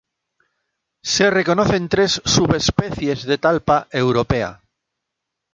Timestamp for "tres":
1.93-2.11